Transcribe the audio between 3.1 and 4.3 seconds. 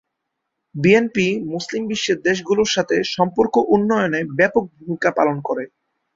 সম্পর্ক উন্নয়নে